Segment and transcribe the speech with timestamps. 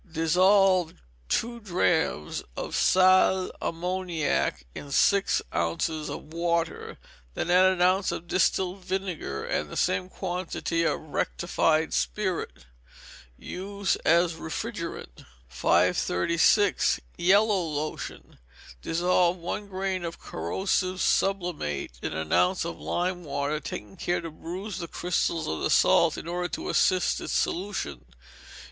[0.11, 0.95] Dissolve
[1.29, 6.97] two drachms of sal ammoniac in six ounces of water,
[7.35, 12.65] then add an ounce of distilled vinegar and the same quantity of rectified spirit.
[13.37, 15.23] Use as a refrigerant.
[15.47, 16.99] 536.
[17.19, 18.39] Yellow Lotion.
[18.81, 24.31] Dissolve one grain of corrosive sublimate in an ounce of lime water, taking care to
[24.31, 28.05] bruise the crystals of the salt in order to assist its solution.